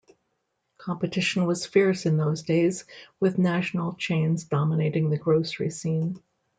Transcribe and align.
Competition 0.79 1.45
was 1.45 1.67
fierce 1.67 2.07
in 2.07 2.17
those 2.17 2.41
days 2.41 2.85
with 3.19 3.37
national 3.37 3.93
chains 3.93 4.45
dominating 4.45 5.11
the 5.11 5.17
grocery 5.19 5.69
scene. 5.69 6.19